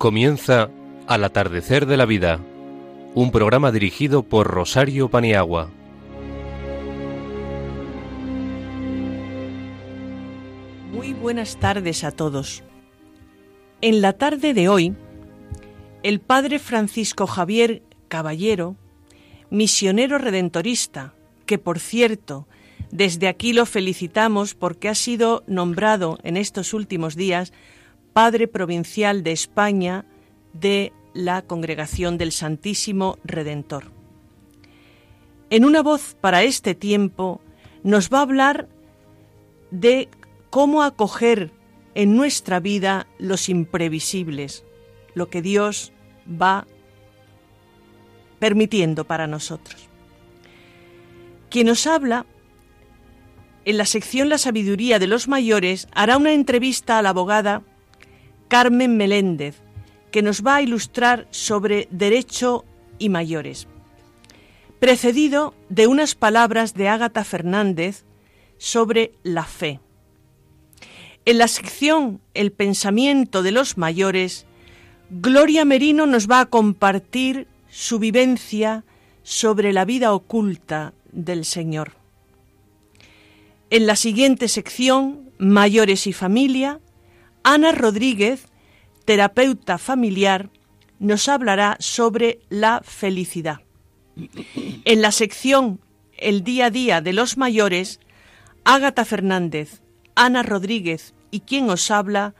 [0.00, 0.70] Comienza
[1.06, 2.40] Al atardecer de la vida,
[3.14, 5.70] un programa dirigido por Rosario Paniagua.
[10.90, 12.62] Muy buenas tardes a todos.
[13.82, 14.94] En la tarde de hoy,
[16.02, 18.76] el padre Francisco Javier Caballero,
[19.50, 21.12] misionero redentorista,
[21.44, 22.48] que por cierto,
[22.90, 27.52] desde aquí lo felicitamos porque ha sido nombrado en estos últimos días
[28.12, 30.04] Padre Provincial de España
[30.52, 33.92] de la Congregación del Santísimo Redentor.
[35.50, 37.40] En una voz para este tiempo
[37.82, 38.68] nos va a hablar
[39.70, 40.08] de
[40.50, 41.52] cómo acoger
[41.94, 44.64] en nuestra vida los imprevisibles,
[45.14, 45.92] lo que Dios
[46.28, 46.66] va
[48.38, 49.88] permitiendo para nosotros.
[51.48, 52.26] Quien nos habla
[53.64, 57.62] en la sección La sabiduría de los mayores hará una entrevista a la abogada
[58.50, 59.62] Carmen Meléndez,
[60.10, 62.64] que nos va a ilustrar sobre derecho
[62.98, 63.68] y mayores,
[64.80, 68.04] precedido de unas palabras de Ágata Fernández
[68.58, 69.78] sobre la fe.
[71.24, 74.46] En la sección El pensamiento de los mayores,
[75.10, 78.84] Gloria Merino nos va a compartir su vivencia
[79.22, 81.92] sobre la vida oculta del Señor.
[83.70, 86.80] En la siguiente sección, Mayores y Familia,
[87.42, 88.46] Ana Rodríguez,
[89.06, 90.50] terapeuta familiar,
[90.98, 93.60] nos hablará sobre la felicidad.
[94.84, 95.80] En la sección
[96.18, 97.98] El día a día de los mayores,
[98.64, 99.80] Ágata Fernández,
[100.14, 102.34] Ana Rodríguez y quien os habla,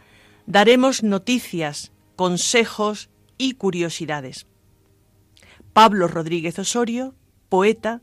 [0.44, 3.08] daremos noticias, consejos
[3.38, 4.46] y curiosidades.
[5.72, 7.14] Pablo Rodríguez Osorio,
[7.48, 8.02] poeta,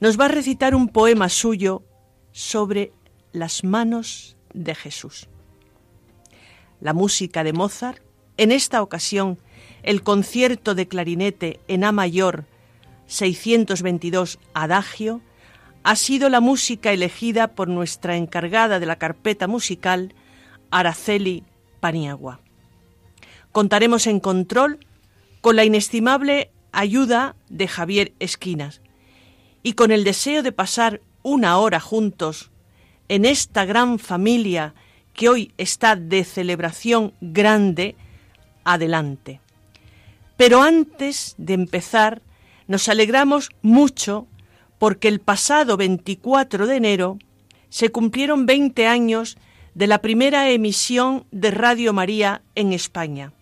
[0.00, 1.84] nos va a recitar un poema suyo
[2.32, 2.92] sobre
[3.32, 5.28] las manos de Jesús
[6.82, 8.02] la música de Mozart,
[8.36, 9.38] en esta ocasión
[9.82, 12.44] el concierto de clarinete en A mayor
[13.06, 15.20] 622 Adagio,
[15.84, 20.14] ha sido la música elegida por nuestra encargada de la carpeta musical,
[20.70, 21.44] Araceli
[21.80, 22.40] Paniagua.
[23.52, 24.78] Contaremos en control
[25.40, 28.80] con la inestimable ayuda de Javier Esquinas
[29.62, 32.50] y con el deseo de pasar una hora juntos
[33.08, 34.74] en esta gran familia
[35.14, 37.96] que hoy está de celebración grande,
[38.64, 39.40] adelante.
[40.36, 42.22] Pero antes de empezar,
[42.66, 44.26] nos alegramos mucho
[44.78, 47.18] porque el pasado 24 de enero
[47.68, 49.36] se cumplieron 20 años
[49.74, 53.32] de la primera emisión de Radio María en España.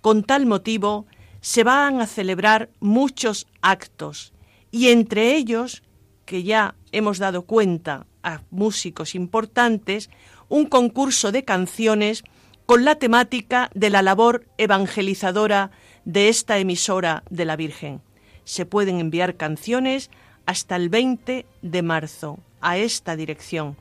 [0.00, 1.06] Con tal motivo,
[1.40, 4.32] se van a celebrar muchos actos
[4.70, 5.82] y entre ellos,
[6.30, 10.10] que ya hemos dado cuenta a músicos importantes,
[10.48, 12.22] un concurso de canciones
[12.66, 15.72] con la temática de la labor evangelizadora
[16.04, 18.00] de esta emisora de la Virgen.
[18.44, 20.08] Se pueden enviar canciones
[20.46, 23.76] hasta el 20 de marzo a esta dirección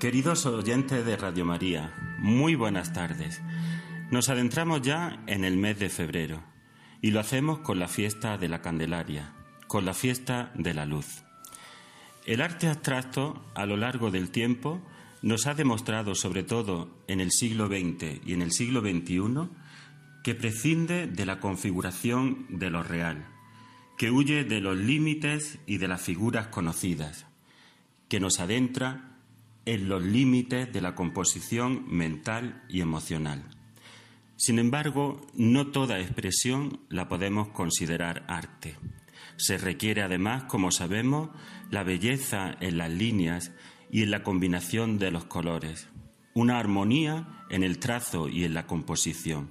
[0.00, 3.40] Queridos oyentes de Radio María, muy buenas tardes.
[4.10, 6.42] Nos adentramos ya en el mes de febrero
[7.00, 9.32] y lo hacemos con la fiesta de la Candelaria,
[9.66, 11.22] con la fiesta de la luz.
[12.26, 14.82] El arte abstracto, a lo largo del tiempo,
[15.22, 19.48] nos ha demostrado, sobre todo en el siglo XX y en el siglo XXI,
[20.22, 23.26] que prescinde de la configuración de lo real,
[23.96, 27.26] que huye de los límites y de las figuras conocidas,
[28.08, 29.17] que nos adentra
[29.68, 33.44] en los límites de la composición mental y emocional.
[34.36, 38.76] Sin embargo, no toda expresión la podemos considerar arte.
[39.36, 41.28] Se requiere además, como sabemos,
[41.70, 43.52] la belleza en las líneas
[43.90, 45.88] y en la combinación de los colores,
[46.32, 49.50] una armonía en el trazo y en la composición.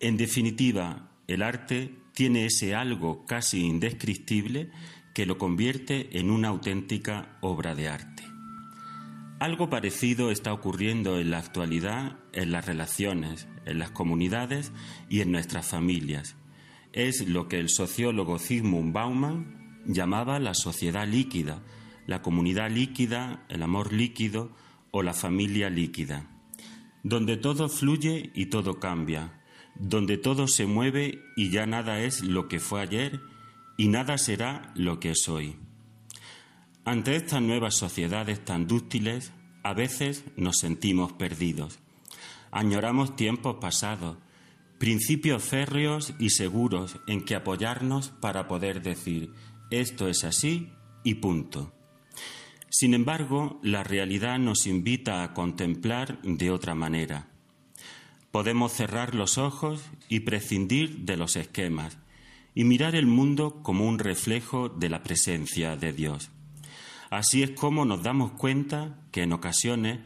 [0.00, 4.70] En definitiva, el arte tiene ese algo casi indescriptible
[5.12, 8.27] que lo convierte en una auténtica obra de arte.
[9.40, 14.72] Algo parecido está ocurriendo en la actualidad en las relaciones, en las comunidades
[15.08, 16.36] y en nuestras familias
[16.92, 21.62] es lo que el sociólogo Zygmunt Bauman llamaba la sociedad líquida,
[22.06, 24.50] la comunidad líquida, el amor líquido
[24.90, 26.26] o la familia líquida,
[27.02, 29.40] donde todo fluye y todo cambia,
[29.76, 33.20] donde todo se mueve y ya nada es lo que fue ayer
[33.76, 35.56] y nada será lo que es hoy.
[36.88, 39.30] Ante estas nuevas sociedades tan dúctiles,
[39.62, 41.80] a veces nos sentimos perdidos.
[42.50, 44.16] Añoramos tiempos pasados,
[44.78, 49.34] principios férreos y seguros en que apoyarnos para poder decir
[49.70, 50.72] esto es así
[51.04, 51.74] y punto.
[52.70, 57.28] Sin embargo, la realidad nos invita a contemplar de otra manera.
[58.30, 61.98] Podemos cerrar los ojos y prescindir de los esquemas
[62.54, 66.30] y mirar el mundo como un reflejo de la presencia de Dios.
[67.10, 70.00] Así es como nos damos cuenta que en ocasiones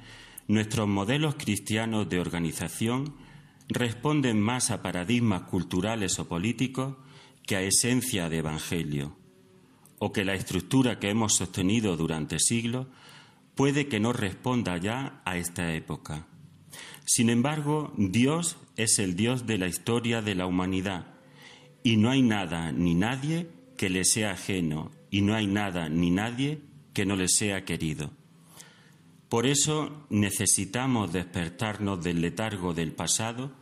[0.47, 3.15] nuestros modelos cristianos de organización
[3.69, 6.97] responden más a paradigmas culturales o políticos
[7.47, 9.17] que a esencia de evangelio,
[9.99, 12.87] o que la estructura que hemos sostenido durante siglos
[13.55, 16.27] puede que no responda ya a esta época.
[17.05, 21.07] Sin embargo, Dios es el Dios de la historia de la humanidad
[21.83, 26.11] y no hay nada ni nadie que le sea ajeno y no hay nada ni
[26.11, 26.63] nadie
[26.93, 28.11] que no le sea querido.
[29.29, 33.53] Por eso necesitamos despertarnos del letargo del pasado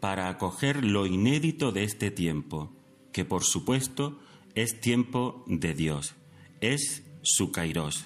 [0.00, 2.72] para acoger lo inédito de este tiempo,
[3.12, 4.20] que por supuesto
[4.54, 6.14] es tiempo de Dios,
[6.60, 8.04] es su kairos.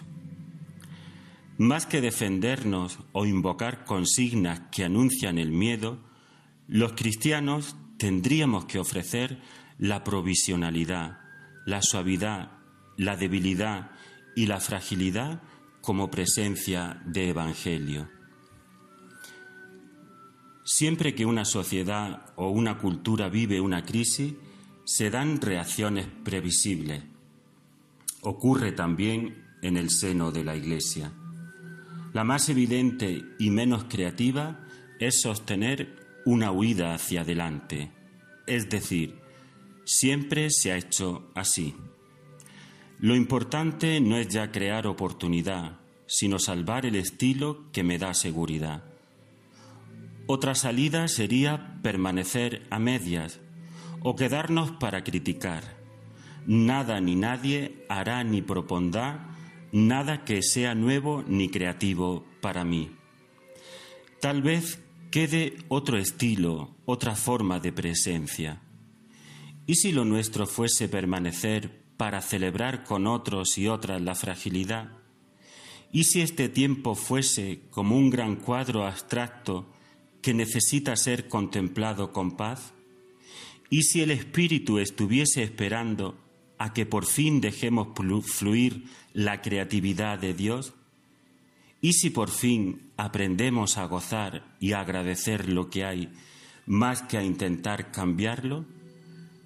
[1.57, 5.99] Más que defendernos o invocar consignas que anuncian el miedo,
[6.69, 9.41] los cristianos tendríamos que ofrecer
[9.79, 11.21] la provisionalidad,
[11.67, 12.53] la suavidad,
[12.97, 13.91] la debilidad
[14.39, 15.43] y la fragilidad
[15.81, 18.09] como presencia de Evangelio.
[20.65, 24.35] Siempre que una sociedad o una cultura vive una crisis,
[24.85, 27.03] se dan reacciones previsibles.
[28.21, 31.11] Ocurre también en el seno de la Iglesia.
[32.13, 34.65] La más evidente y menos creativa
[35.01, 37.91] es sostener una huida hacia adelante,
[38.47, 39.19] es decir,
[39.85, 41.75] siempre se ha hecho así.
[43.01, 48.83] Lo importante no es ya crear oportunidad, sino salvar el estilo que me da seguridad.
[50.27, 53.41] Otra salida sería permanecer a medias
[54.03, 55.63] o quedarnos para criticar.
[56.47, 59.29] Nada ni nadie hará ni propondrá
[59.71, 62.91] nada que sea nuevo ni creativo para mí.
[64.21, 68.61] Tal vez quede otro estilo, otra forma de presencia.
[69.67, 74.93] ¿Y si lo nuestro fuese permanecer para celebrar con otros y otras la fragilidad?
[75.93, 79.67] ¿Y si este tiempo fuese como un gran cuadro abstracto
[80.23, 82.73] que necesita ser contemplado con paz?
[83.69, 86.17] ¿Y si el Espíritu estuviese esperando
[86.57, 87.89] a que por fin dejemos
[88.25, 90.75] fluir la creatividad de Dios?
[91.81, 96.13] ¿Y si por fin aprendemos a gozar y a agradecer lo que hay
[96.67, 98.65] más que a intentar cambiarlo?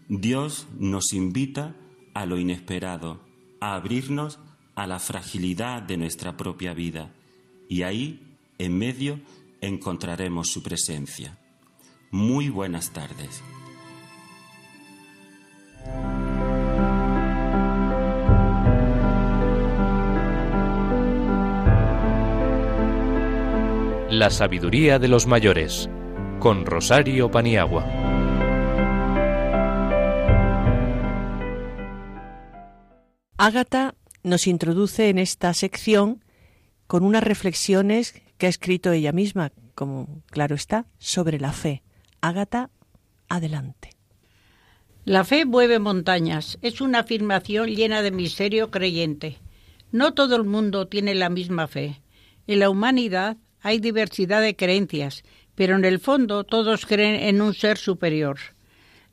[0.09, 1.77] Dios nos invita
[2.15, 3.21] a lo inesperado,
[3.61, 4.39] a abrirnos
[4.75, 7.11] a la fragilidad de nuestra propia vida
[7.69, 9.21] y ahí, en medio,
[9.61, 11.39] encontraremos su presencia.
[12.11, 13.43] Muy buenas tardes.
[24.11, 25.89] La sabiduría de los mayores
[26.39, 28.02] con Rosario Paniagua.
[33.45, 36.23] Ágata nos introduce en esta sección
[36.87, 41.83] con unas reflexiones que ha escrito ella misma, como claro está, sobre la fe.
[42.21, 42.71] Ágata,
[43.29, 43.91] adelante.
[45.05, 49.39] La fe mueve montañas, es una afirmación llena de misterio creyente.
[49.91, 52.01] No todo el mundo tiene la misma fe.
[52.47, 55.25] En la humanidad hay diversidad de creencias,
[55.57, 58.39] pero en el fondo todos creen en un ser superior.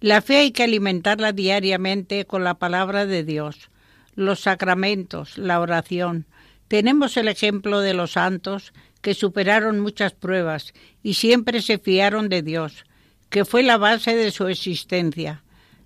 [0.02, 3.72] La fe hay que alimentarla diariamente con la palabra de Dios,
[4.20, 6.26] los sacramentos, la oración.
[6.68, 12.42] Tenemos el ejemplo de los santos que superaron muchas pruebas y siempre se fiaron de
[12.42, 12.84] Dios,
[13.30, 15.44] que fue la base de su existencia.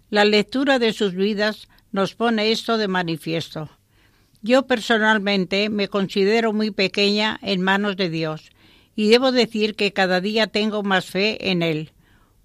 [0.09, 3.69] La lectura de sus vidas nos pone esto de manifiesto.
[4.41, 8.49] Yo personalmente me considero muy pequeña en manos de Dios
[8.95, 11.91] y debo decir que cada día tengo más fe en Él.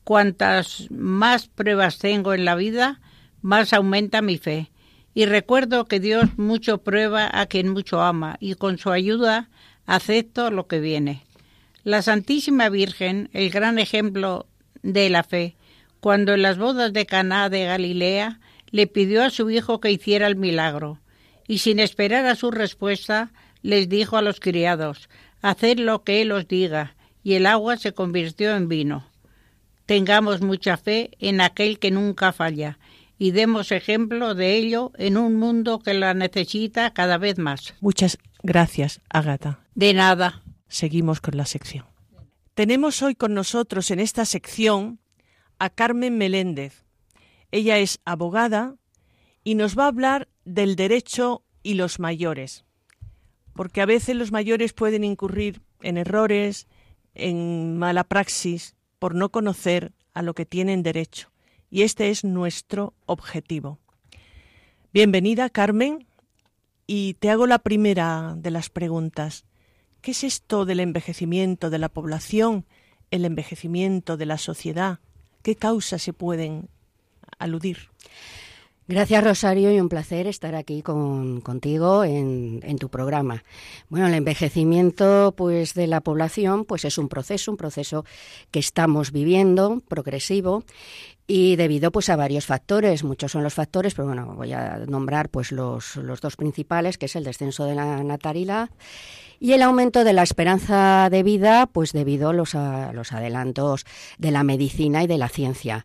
[0.04, 3.00] Cuantas más pruebas tengo en la vida,
[3.40, 4.71] más aumenta mi fe.
[5.19, 9.49] Y recuerdo que Dios mucho prueba a quien mucho ama, y con su ayuda
[9.85, 11.25] acepto lo que viene.
[11.83, 14.47] La Santísima Virgen, el gran ejemplo
[14.85, 15.57] de la fe,
[15.99, 18.39] cuando en las bodas de Caná de Galilea
[18.71, 21.01] le pidió a su hijo que hiciera el milagro,
[21.49, 25.09] y sin esperar a su respuesta, les dijo a los criados,
[25.43, 26.95] Haced lo que él os diga,
[27.25, 29.09] y el agua se convirtió en vino
[29.89, 32.79] tengamos mucha fe en aquel que nunca falla
[33.19, 37.75] y demos ejemplo de ello en un mundo que la necesita cada vez más.
[37.81, 39.61] Muchas gracias, Agata.
[39.75, 40.43] De nada.
[40.69, 41.87] Seguimos con la sección.
[42.55, 45.01] Tenemos hoy con nosotros en esta sección
[45.59, 46.85] a Carmen Meléndez.
[47.51, 48.77] Ella es abogada
[49.43, 52.65] y nos va a hablar del derecho y los mayores,
[53.55, 56.69] porque a veces los mayores pueden incurrir en errores,
[57.15, 61.31] en mala praxis, por no conocer a lo que tienen derecho.
[61.71, 63.79] Y este es nuestro objetivo.
[64.93, 66.07] Bienvenida, Carmen,
[66.87, 69.45] y te hago la primera de las preguntas.
[70.01, 72.65] ¿Qué es esto del envejecimiento de la población,
[73.11, 75.01] el envejecimiento de la sociedad?
[75.43, 76.71] ¿Qué causas se pueden
[77.39, 77.91] aludir?
[78.90, 83.45] Gracias Rosario y un placer estar aquí con, contigo en, en, tu programa.
[83.90, 88.07] Bueno, el envejecimiento pues de la población pues es un proceso, un proceso
[88.50, 90.64] que estamos viviendo progresivo
[91.26, 95.28] y debido pues a varios factores, muchos son los factores, pero bueno, voy a nombrar
[95.28, 98.71] pues los, los dos principales, que es el descenso de la natalidad
[99.38, 103.85] y el aumento de la esperanza de vida, pues debido a los, a los adelantos
[104.16, 105.85] de la medicina y de la ciencia.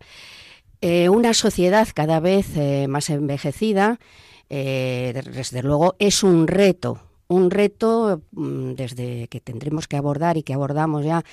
[0.85, 4.01] Eh, una sociedad cada vez eh, más envejecida,
[4.49, 6.99] eh, desde luego, es un reto,
[7.29, 11.23] un reto mm, desde que tendremos que abordar y que abordamos ya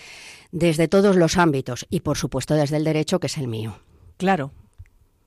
[0.53, 3.81] desde todos los ámbitos y, por supuesto, desde el derecho, que es el mío.
[4.19, 4.53] Claro.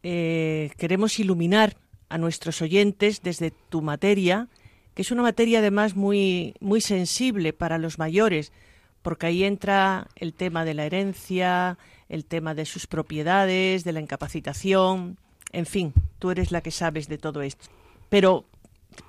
[0.01, 1.75] queremos iluminar
[2.08, 4.48] a nuestros oyentes desde tu materia,
[4.94, 8.53] que es una materia además muy, muy sensible para los mayores,
[9.01, 11.77] porque ahí entra el tema de la herencia,
[12.10, 15.17] el tema de sus propiedades, de la incapacitación,
[15.53, 17.65] en fin, tú eres la que sabes de todo esto.
[18.10, 18.45] Pero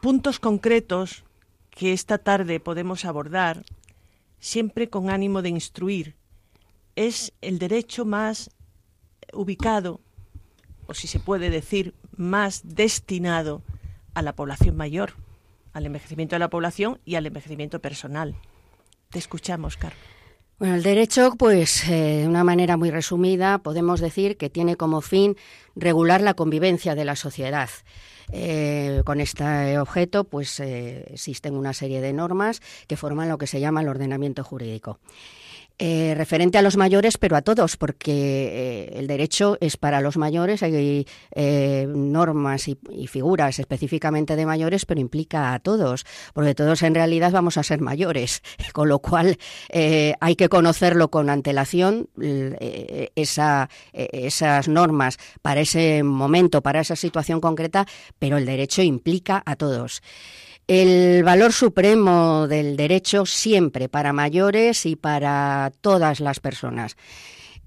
[0.00, 1.24] puntos concretos
[1.70, 3.64] que esta tarde podemos abordar,
[4.38, 6.14] siempre con ánimo de instruir,
[6.96, 8.50] es el derecho más
[9.32, 10.00] ubicado,
[10.86, 13.62] o si se puede decir, más destinado
[14.12, 15.14] a la población mayor,
[15.72, 18.36] al envejecimiento de la población y al envejecimiento personal.
[19.10, 19.98] Te escuchamos, Carmen.
[20.56, 25.00] Bueno, el derecho, pues eh, de una manera muy resumida, podemos decir que tiene como
[25.00, 25.36] fin
[25.74, 27.68] regular la convivencia de la sociedad.
[28.32, 33.48] Eh, con este objeto, pues eh, existen una serie de normas que forman lo que
[33.48, 35.00] se llama el ordenamiento jurídico.
[35.76, 40.16] Eh, referente a los mayores, pero a todos, porque eh, el derecho es para los
[40.16, 41.04] mayores, hay
[41.34, 42.78] eh, normas y,
[43.08, 47.80] figuras específicamente de mayores, pero implica a todos, porque todos en realidad vamos a ser
[47.80, 48.40] mayores,
[48.72, 49.36] con lo cual
[49.72, 52.08] hay que conocerlo con antelación,
[53.16, 57.86] esa, esas normas para ese momento, para esa situación concreta,
[58.18, 60.02] pero el derecho implica a todos.
[60.66, 66.96] El valor supremo del derecho siempre para mayores y para todas las personas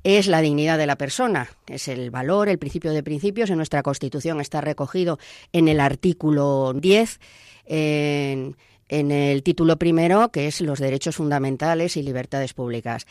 [0.04, 3.50] es la dignidad de la persona, es el valor, el principio de principios.
[3.50, 5.20] En nuestra Constitución está recogido
[5.52, 7.20] en el artículo 10.
[7.66, 8.56] En,
[8.90, 13.06] en el título primero, que es los derechos fundamentales y libertades públicas.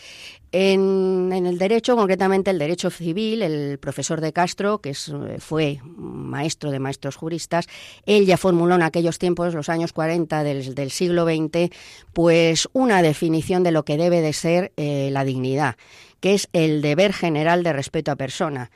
[0.53, 6.79] En, el derecho, concretamente el derecho civil, el profesor de Castro, que fue maestro de
[6.79, 7.67] maestros juristas,
[8.07, 11.71] él ya formuló en aquellos tiempos, los años 40 del, siglo XX,
[12.13, 15.77] pues una definición de lo que debe de ser eh, la dignidad,
[16.21, 18.71] que es el deber general de respeto a persona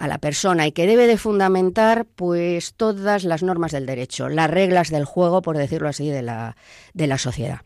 [0.00, 4.48] a la persona y que debe de fundamentar pues todas las normas del derecho, las
[4.48, 6.56] reglas del juego, por decirlo así, de la,
[6.94, 7.60] de la sociedad.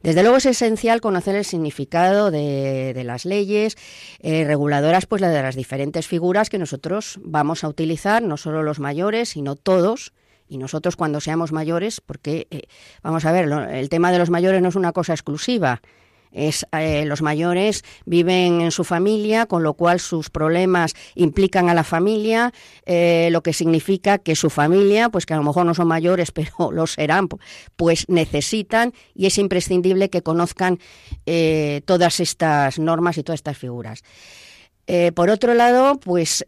[0.00, 3.76] Desde luego es esencial conocer el significado de, de las leyes
[4.20, 8.78] eh, reguladoras, pues de las diferentes figuras que nosotros vamos a utilizar, no solo los
[8.78, 10.12] mayores, sino todos
[10.50, 12.62] Y nosotros cuando seamos mayores, porque, eh,
[13.02, 15.80] vamos a ver, el tema de los mayores no es una cosa exclusiva.
[16.32, 21.74] Es, eh, los mayores viven en su familia, con lo cual sus problemas implican a
[21.74, 22.52] la familia,
[22.86, 26.30] eh, lo que significa que su familia, pues que a lo mejor no son mayores,
[26.32, 27.28] pero lo serán,
[27.76, 30.78] pues necesitan y es imprescindible que conozcan
[31.26, 34.02] eh, todas estas normas y todas estas figuras.
[35.14, 36.44] por otro lado, pues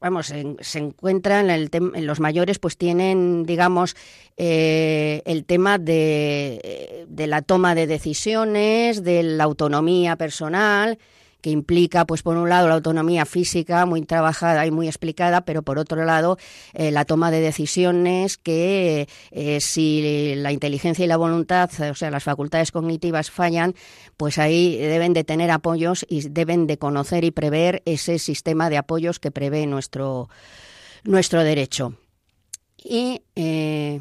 [0.00, 3.96] vamos, se encuentran el en los mayores, pues tienen, digamos,
[4.36, 10.98] eh, el tema de, de la toma de decisiones, de la autonomía personal,
[11.40, 15.62] que implica, pues por un lado, la autonomía física muy trabajada y muy explicada, pero
[15.62, 16.38] por otro lado,
[16.74, 22.10] eh, la toma de decisiones que eh, si la inteligencia y la voluntad, o sea,
[22.10, 23.74] las facultades cognitivas fallan,
[24.16, 28.78] pues ahí deben de tener apoyos y deben de conocer y prever ese sistema de
[28.78, 30.28] apoyos que prevé nuestro,
[31.04, 31.94] nuestro derecho.
[32.82, 34.00] Y eh,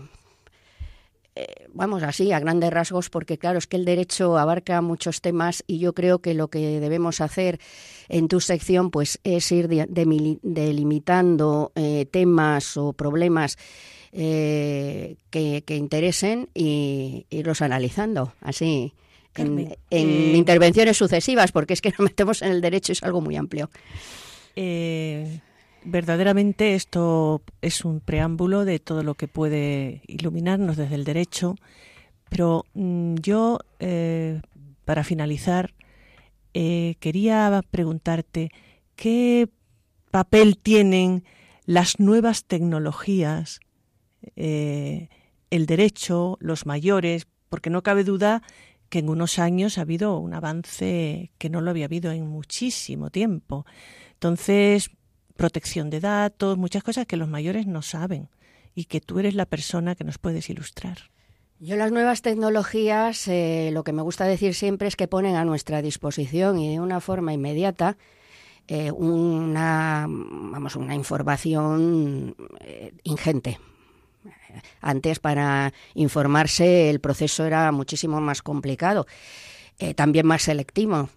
[1.40, 5.64] eh, vamos así, a grandes rasgos, porque claro, es que el derecho abarca muchos temas
[5.68, 7.60] y yo creo que lo que debemos hacer
[8.10, 13.60] en tu sección pues es ir delimitando eh, temas o problemas
[14.14, 18.94] eh, que, interesen y irlos analizando así.
[19.36, 19.78] en,
[20.36, 23.70] intervenciones sucesivas, porque es que nos metemos en el derecho, es algo muy amplio.
[24.56, 25.40] Eh,
[25.88, 31.56] verdaderamente esto es un preámbulo de todo lo que puede iluminarnos desde el derecho,
[32.30, 34.42] pero mm, yo, eh,
[34.84, 35.74] para finalizar,
[36.54, 38.52] eh, quería preguntarte
[38.96, 39.50] qué
[40.12, 41.24] papel tienen
[41.66, 43.62] las nuevas tecnologías,
[44.36, 45.08] eh,
[45.50, 48.42] el derecho, los mayores, porque no cabe duda
[48.90, 53.10] que en unos años ha habido un avance que no lo había habido en muchísimo
[53.10, 53.66] tiempo.
[54.14, 54.90] Entonces,
[55.38, 58.30] protección de datos, muchas cosas que los mayores no saben
[58.76, 60.98] y que tú eres la persona que nos puedes ilustrar.
[61.60, 65.46] Yo las nuevas tecnologías, eh, lo que me gusta decir siempre es que ponen a
[65.46, 67.98] nuestra disposición y de una forma inmediata
[68.68, 73.60] eh, una, vamos, una información eh, ingente.
[74.82, 79.08] Antes para informarse el proceso era muchísimo más complicado,
[79.96, 81.10] también más selectivo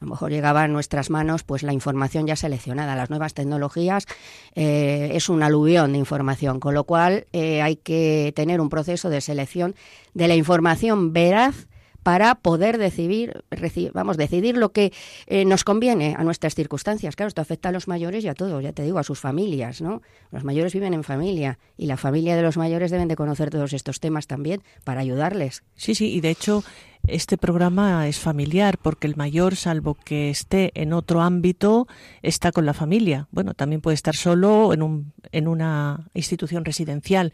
[0.00, 2.94] a lo mejor llegaba a nuestras manos pues la información ya seleccionada.
[2.94, 4.06] Las nuevas tecnologías
[4.54, 9.10] eh, es un aluvión de información, con lo cual eh, hay que tener un proceso
[9.10, 9.74] de selección
[10.14, 11.66] de la información veraz
[12.04, 13.44] para poder decidir,
[13.92, 14.92] vamos, decidir lo que
[15.26, 17.16] eh, nos conviene a nuestras circunstancias.
[17.16, 19.82] Claro, esto afecta a los mayores y a todos, ya te digo, a sus familias,
[19.82, 20.00] ¿no?
[20.30, 23.74] Los mayores viven en familia y la familia de los mayores deben de conocer todos
[23.74, 25.64] estos temas también para ayudarles.
[25.74, 26.64] Sí, sí, y de hecho
[27.08, 31.88] este programa es familiar porque el mayor, salvo que esté en otro ámbito,
[32.22, 33.28] está con la familia.
[33.30, 37.32] Bueno, también puede estar solo en, un, en una institución residencial.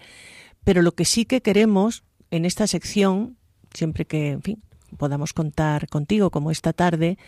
[0.65, 3.37] Pero lo que sí que queremos en esta sección
[3.75, 4.63] siempre que, en fin,
[4.97, 7.19] podamos contar contigo como esta tarde,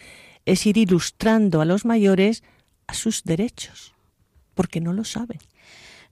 [0.46, 2.42] es ir ilustrando a los mayores
[2.86, 3.94] a sus derechos,
[4.54, 5.38] porque no lo saben.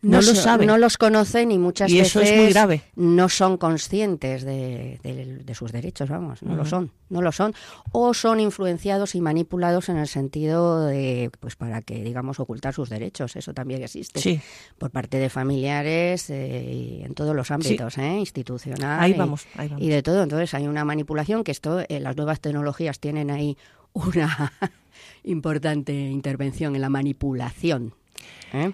[0.05, 0.67] No, lo saben.
[0.67, 2.83] No los conocen y muchas y eso es muy grave.
[2.95, 7.55] no son conscientes de, sus derechos, vamos, no lo son, no lo son.
[7.93, 12.89] O son influenciados y manipulados en el sentido de, pues para que, digamos, ocultar sus
[12.89, 13.37] derechos.
[13.37, 14.21] Eso también existe.
[14.21, 14.41] Sí.
[14.79, 18.19] Por parte de familiares eh, y en todos los ámbitos, ¿eh?
[18.19, 19.01] institucional.
[19.01, 19.83] Ahí vamos, ahí vamos.
[19.83, 20.23] Y de todo.
[20.23, 23.57] Entonces hay una manipulación que esto, eh, las nuevas tecnologías tienen ahí
[23.93, 24.53] una
[25.25, 27.95] importante intervención en la manipulación.
[28.53, 28.73] ¿eh?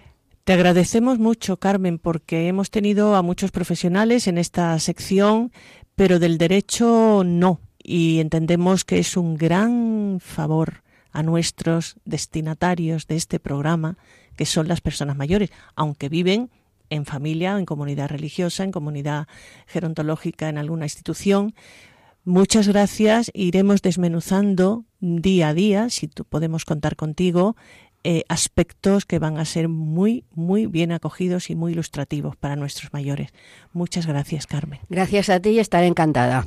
[0.51, 5.53] Te agradecemos mucho, Carmen, porque hemos tenido a muchos profesionales en esta sección,
[5.95, 7.61] pero del derecho no.
[7.81, 10.83] Y entendemos que es un gran favor
[11.13, 13.97] a nuestros destinatarios de este programa,
[14.35, 16.51] que son las personas mayores, aunque viven
[16.89, 19.29] en familia, en comunidad religiosa, en comunidad
[19.69, 21.55] gerontológica, en alguna institución.
[22.25, 23.31] Muchas gracias.
[23.35, 27.55] Iremos desmenuzando día a día, si podemos contar contigo,
[28.03, 32.93] eh, aspectos que van a ser muy, muy bien acogidos y muy ilustrativos para nuestros
[32.93, 33.31] mayores.
[33.73, 34.81] Muchas gracias, Carmen.
[34.89, 36.47] Gracias a ti y estaré encantada.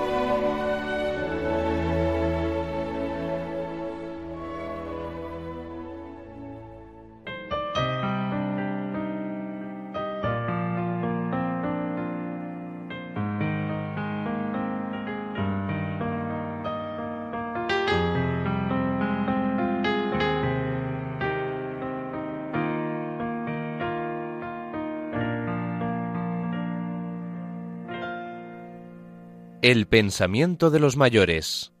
[29.71, 31.71] El pensamiento de los mayores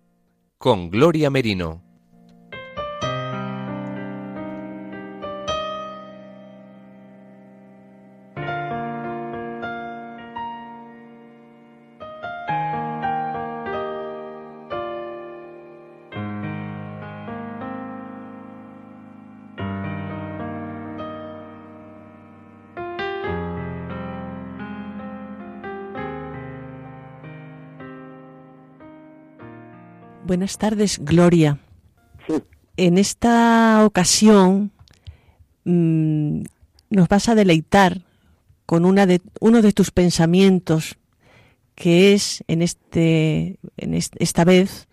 [0.57, 1.83] con Gloria Merino.
[30.31, 31.59] Buenas tardes, Gloria.
[32.77, 34.71] En esta ocasión
[35.65, 36.43] mm,
[36.89, 38.03] nos vas a deleitar
[38.65, 40.97] con una de, uno de tus pensamientos,
[41.75, 44.87] que es en, este, en esta vez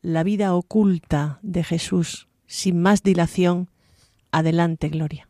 [0.00, 2.26] la vida oculta de Jesús.
[2.46, 3.68] Sin más dilación,
[4.32, 5.28] adelante, Gloria.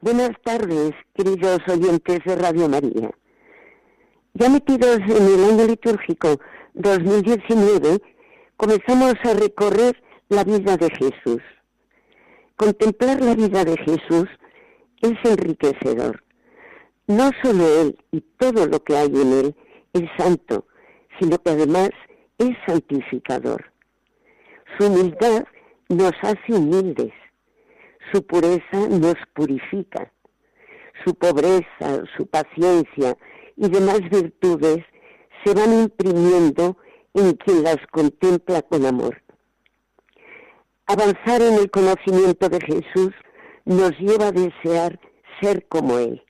[0.00, 3.10] Buenas tardes, queridos oyentes de Radio María.
[4.32, 6.38] Ya metidos en el año litúrgico
[6.76, 8.02] 2019
[8.58, 9.96] comenzamos a recorrer
[10.28, 11.40] la vida de Jesús.
[12.56, 14.28] Contemplar la vida de Jesús
[15.00, 16.22] es enriquecedor.
[17.06, 19.56] No solo Él y todo lo que hay en Él
[19.94, 20.66] es santo,
[21.18, 21.90] sino que además
[22.36, 23.72] es santificador.
[24.78, 25.46] Su humildad
[25.88, 27.12] nos hace humildes,
[28.12, 30.12] su pureza nos purifica,
[31.06, 33.16] su pobreza, su paciencia
[33.56, 34.84] y demás virtudes
[35.46, 36.76] se van imprimiendo
[37.14, 39.22] en quien las contempla con amor.
[40.86, 43.12] Avanzar en el conocimiento de Jesús
[43.64, 44.98] nos lleva a desear
[45.40, 46.22] ser como Él.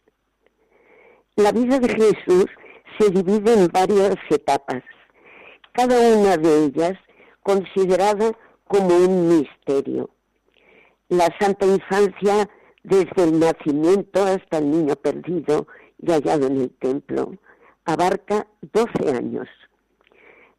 [1.37, 2.46] La vida de Jesús
[2.98, 4.83] se divide en varias etapas,
[5.72, 6.98] cada una de ellas
[7.42, 8.33] considerada
[8.68, 10.11] como un misterio.
[11.09, 12.50] La santa infancia
[12.83, 15.66] desde el nacimiento hasta el niño perdido
[16.02, 17.33] y hallado en el templo
[17.87, 19.49] abarca 12 años.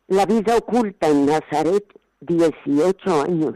[0.08, 1.84] La vida oculta en Nazaret,
[2.22, 3.56] 18 años.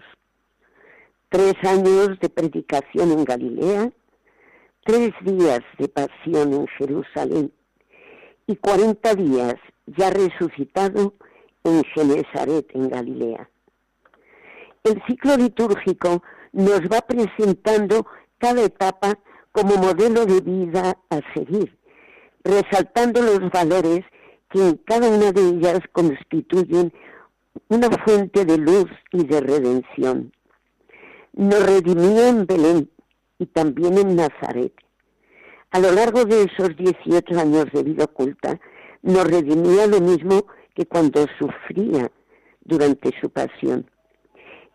[1.30, 3.92] Tres años de predicación en Galilea,
[4.84, 7.54] tres días de pasión en Jerusalén
[8.48, 9.56] y 40 días
[9.86, 11.14] ya resucitado
[11.64, 13.50] en Genezaret, en Galilea.
[14.84, 18.06] El ciclo litúrgico nos va presentando
[18.38, 19.18] cada etapa
[19.54, 21.81] como modelo de vida a seguir
[22.44, 24.02] resaltando los valores
[24.50, 26.92] que en cada una de ellas constituyen
[27.70, 30.32] una fuente de luz y de redención.
[31.34, 32.90] Nos redimió en Belén
[33.40, 34.74] y también en Nazaret.
[35.72, 38.60] A lo largo de esos 18 años de vida oculta,
[39.02, 42.12] nos redimía lo mismo que cuando sufría
[42.66, 43.90] durante su pasión.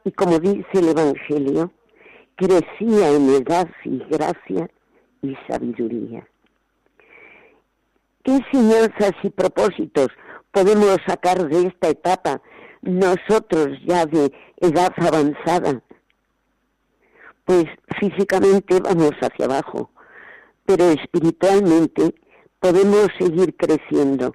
[0.04, 1.72] Y como dice el Evangelio,
[2.36, 4.70] crecía en edad y gracia
[5.22, 6.26] y sabiduría.
[8.26, 10.08] ¿Qué enseñanzas y propósitos
[10.50, 12.42] podemos sacar de esta etapa
[12.82, 15.80] nosotros ya de edad avanzada?
[17.44, 17.66] Pues
[18.00, 19.92] físicamente vamos hacia abajo,
[20.64, 22.16] pero espiritualmente
[22.58, 24.34] podemos seguir creciendo.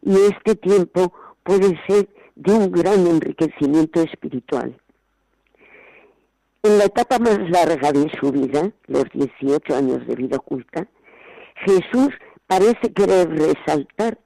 [0.00, 4.80] Y este tiempo puede ser de un gran enriquecimiento espiritual.
[6.62, 10.86] En la etapa más larga de su vida, los 18 años de vida oculta,
[11.66, 12.10] Jesús
[12.48, 14.18] parece querer resaltar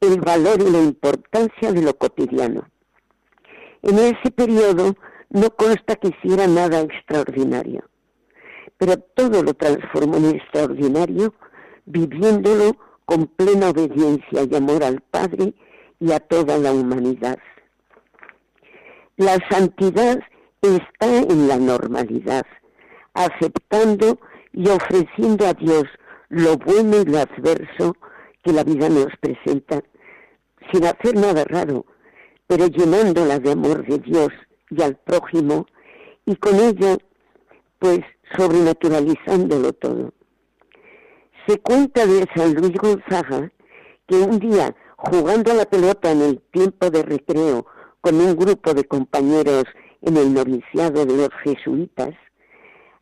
[0.00, 2.68] el valor y la importancia de lo cotidiano.
[3.82, 4.94] En ese periodo
[5.30, 7.84] no consta que hiciera nada extraordinario,
[8.76, 11.34] pero todo lo transformó en extraordinario,
[11.86, 15.54] viviéndolo con plena obediencia y amor al Padre
[15.98, 17.38] y a toda la humanidad.
[19.16, 20.20] La santidad
[20.62, 22.46] está en la normalidad,
[23.14, 24.18] aceptando
[24.52, 25.84] y ofreciendo a Dios
[26.30, 27.96] lo bueno y lo adverso
[28.42, 29.82] que la vida nos presenta,
[30.72, 31.84] sin hacer nada raro,
[32.46, 34.28] pero llenándola de amor de Dios
[34.70, 35.66] y al prójimo,
[36.24, 36.96] y con ella,
[37.80, 38.00] pues,
[38.36, 40.12] sobrenaturalizándolo todo.
[41.48, 43.50] Se cuenta de San Luis Gonzaga
[44.06, 47.66] que un día, jugando a la pelota en el tiempo de recreo
[48.00, 49.64] con un grupo de compañeros
[50.02, 52.14] en el noviciado de los jesuitas,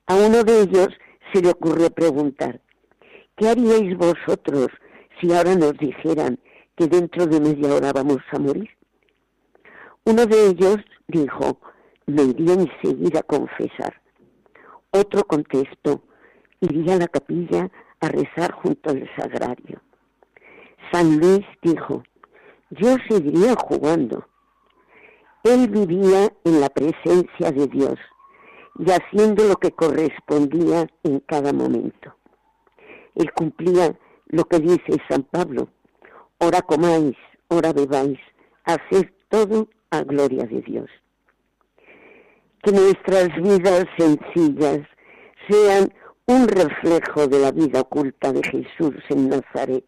[0.06, 0.88] a uno de ellos
[1.32, 2.62] se le ocurrió preguntar,
[3.38, 4.66] ¿qué haríais vosotros
[5.20, 6.38] si ahora nos dijeran
[6.76, 8.68] que dentro de media hora vamos a morir?
[10.04, 11.60] Uno de ellos dijo,
[12.06, 14.00] me iría enseguida a confesar.
[14.90, 16.02] Otro contestó,
[16.60, 17.70] iría a la capilla
[18.00, 19.80] a rezar junto al sagrario.
[20.90, 22.02] San Luis dijo,
[22.70, 24.26] yo seguiría jugando.
[25.44, 27.98] Él vivía en la presencia de Dios
[28.78, 32.17] y haciendo lo que correspondía en cada momento.
[33.18, 35.68] Él cumplía lo que dice San Pablo,
[36.38, 37.16] ora comáis,
[37.48, 38.18] ora bebáis,
[38.64, 40.88] haced todo a gloria de Dios.
[42.62, 44.86] Que nuestras vidas sencillas
[45.48, 45.92] sean
[46.26, 49.84] un reflejo de la vida oculta de Jesús en Nazaret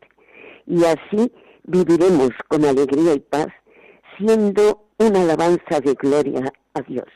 [0.66, 1.32] y así
[1.64, 3.48] viviremos con alegría y paz
[4.18, 7.08] siendo una alabanza de gloria a Dios.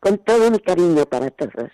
[0.00, 1.70] Con todo mi cariño para todos.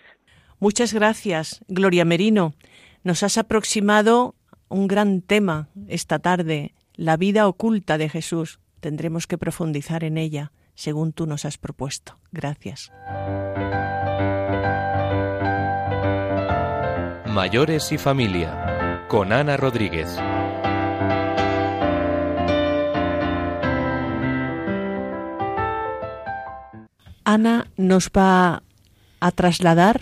[0.59, 2.53] Muchas gracias, Gloria Merino.
[3.03, 4.35] Nos has aproximado
[4.69, 8.59] un gran tema esta tarde, la vida oculta de Jesús.
[8.79, 12.19] Tendremos que profundizar en ella, según tú nos has propuesto.
[12.31, 12.91] Gracias.
[17.27, 20.15] Mayores y familia, con Ana Rodríguez.
[27.23, 28.61] Ana nos va
[29.19, 30.01] a trasladar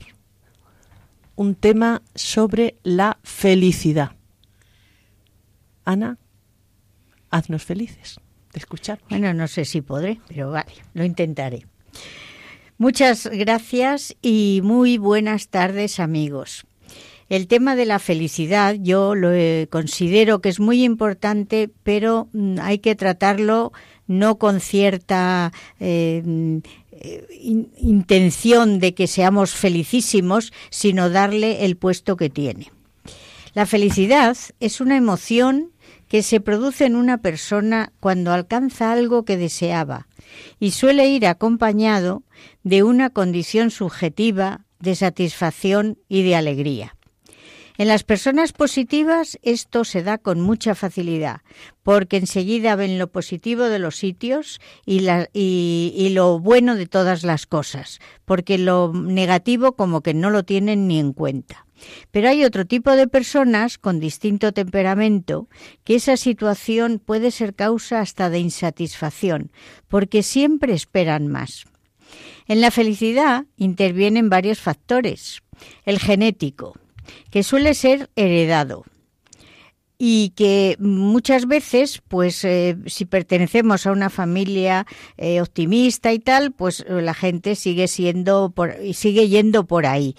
[1.40, 4.12] un tema sobre la felicidad.
[5.86, 6.18] Ana,
[7.30, 8.20] haznos felices
[8.52, 9.00] de escuchar.
[9.10, 11.66] Bueno, no sé si podré, pero vale, lo intentaré.
[12.78, 16.66] Muchas gracias y muy buenas tardes amigos.
[17.30, 22.58] El tema de la felicidad yo lo eh, considero que es muy importante, pero mm,
[22.60, 23.72] hay que tratarlo
[24.08, 26.62] no con cierta eh,
[27.02, 27.26] eh,
[27.78, 32.72] intención de que seamos felicísimos, sino darle el puesto que tiene.
[33.54, 35.72] La felicidad es una emoción
[36.10, 40.08] que se produce en una persona cuando alcanza algo que deseaba
[40.60, 42.24] y suele ir acompañado
[42.64, 46.96] de una condición subjetiva de satisfacción y de alegría.
[47.80, 51.44] En las personas positivas esto se da con mucha facilidad,
[51.82, 57.48] porque enseguida ven lo positivo de los sitios y, y, lo bueno de todas las
[57.48, 61.68] cosas, porque lo negativo como que no lo tienen ni en cuenta.
[62.12, 65.48] Pero hay otro tipo de personas con distinto temperamento
[65.86, 69.54] que esa situación puede ser causa hasta de insatisfacción,
[69.88, 71.64] porque siempre esperan más.
[72.46, 75.44] En la felicidad intervienen varios factores.
[75.86, 76.74] El genético,
[77.32, 78.86] que suele ser heredado
[80.02, 86.54] y que muchas veces, pues eh, si pertenecemos a una familia eh, optimista y tal,
[86.54, 90.16] pues eh, la gente sigue siendo y sigue yendo por ahí.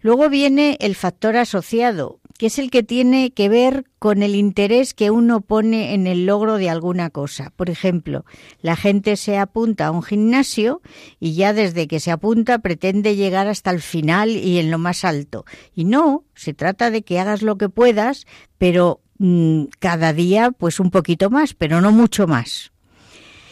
[0.00, 5.10] Luego viene el factor asociado, es el que tiene que ver con el interés que
[5.10, 7.52] uno pone en el logro de alguna cosa.
[7.56, 8.24] Por ejemplo,
[8.60, 10.82] la gente se apunta a un gimnasio
[11.20, 15.04] y ya desde que se apunta pretende llegar hasta el final y en lo más
[15.04, 15.44] alto.
[15.74, 18.26] Y no, se trata de que hagas lo que puedas,
[18.58, 22.72] pero mm, cada día pues un poquito más, pero no mucho más.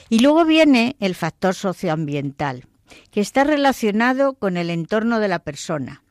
[0.08, 2.66] Y luego viene el factor socioambiental,
[3.10, 6.02] que está relacionado con el entorno de la persona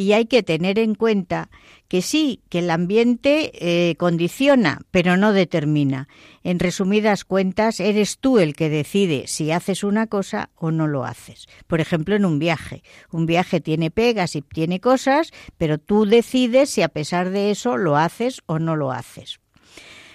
[0.00, 1.50] y hay que tener en cuenta
[1.86, 6.08] que sí, que el ambiente eh, condiciona, pero no determina.
[6.42, 11.04] En resumidas cuentas, eres tú el que decide si haces una cosa o no lo
[11.04, 11.48] haces.
[11.66, 12.82] Por ejemplo, en un viaje.
[13.10, 17.76] Un viaje tiene pegas y tiene cosas, pero tú decides si a pesar de eso
[17.76, 19.38] lo haces o no lo haces.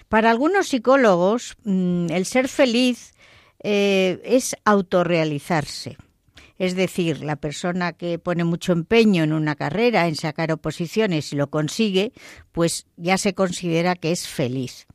[0.10, 3.14] Para algunos psicólogos, mm, el ser feliz
[3.62, 5.98] eh, es autorrealizarse.
[6.58, 11.36] Es decir, la persona que pone mucho empeño en una carrera, en sacar oposiciones y
[11.36, 12.14] lo consigue,
[12.52, 14.88] pues ya se considera que es feliz.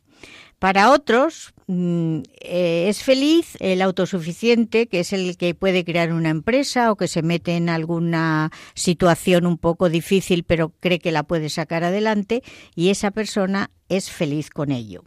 [0.61, 6.29] Para otros mm, eh, es feliz el autosuficiente, que es el que puede crear una
[6.29, 11.23] empresa o que se mete en alguna situación un poco difícil pero cree que la
[11.23, 12.42] puede sacar adelante
[12.75, 15.03] y esa persona es feliz con ello.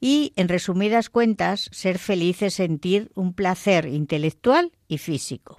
[0.00, 5.56] Y, en resumidas cuentas, ser feliz es sentir un placer intelectual y físico.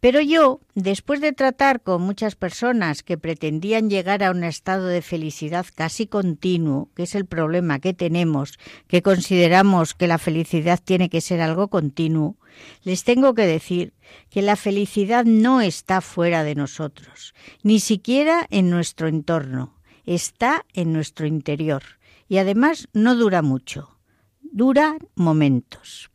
[0.00, 5.00] Pero yo, después de tratar con muchas personas que pretendían llegar a un estado de
[5.00, 11.08] felicidad casi continuo, que es el problema que tenemos, que consideramos que la felicidad tiene
[11.08, 12.36] que ser algo continuo,
[12.84, 13.94] les tengo que decir
[14.30, 20.92] que la felicidad no está fuera de nosotros, ni siquiera en nuestro entorno, está en
[20.92, 21.82] nuestro interior
[22.28, 23.98] y además no dura mucho,
[24.40, 26.10] dura momentos.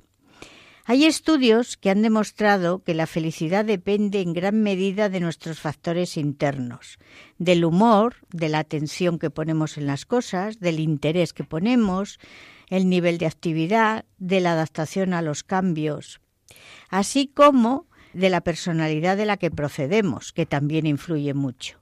[0.91, 6.17] Hay estudios que han demostrado que la felicidad depende en gran medida de nuestros factores
[6.17, 6.99] internos,
[7.37, 12.19] del humor, de la atención que ponemos en las cosas, del interés que ponemos,
[12.67, 16.19] el nivel de actividad, de la adaptación a los cambios,
[16.89, 21.80] así como de la personalidad de la que procedemos, que también influye mucho.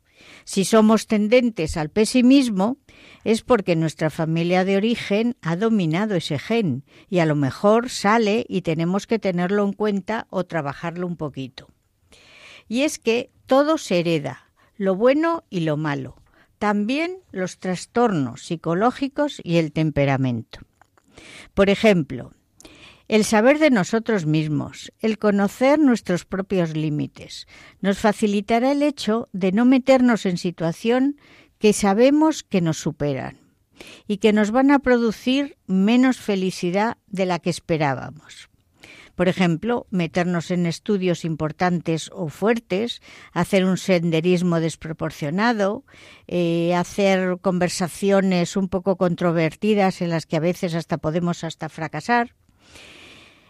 [0.49, 2.79] Si somos tendentes al pesimismo,
[3.23, 8.47] es porque nuestra familia de origen ha dominado ese gen y a lo mejor sale
[8.49, 11.67] y tenemos que tenerlo en cuenta o trabajarlo un poquito.
[12.67, 16.15] Y es que todo se hereda, lo bueno y lo malo,
[16.57, 20.61] también los trastornos psicológicos y el temperamento.
[21.53, 22.33] Por ejemplo,
[23.09, 27.47] el saber de nosotros mismos, el conocer nuestros propios límites,
[27.81, 31.17] nos facilitará el hecho de no meternos en situación
[31.57, 33.39] que sabemos que nos superan
[34.07, 38.49] y que nos van a producir menos felicidad de la que esperábamos.
[39.15, 43.01] Por ejemplo, meternos en estudios importantes o fuertes,
[43.33, 45.83] hacer un senderismo desproporcionado,
[46.27, 52.35] eh, hacer conversaciones un poco controvertidas en las que a veces hasta podemos hasta fracasar.